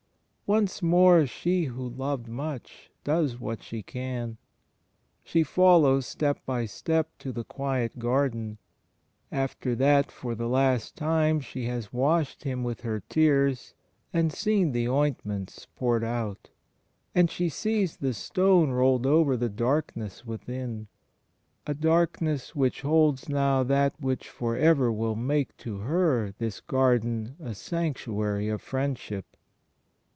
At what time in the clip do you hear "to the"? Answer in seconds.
7.19-7.45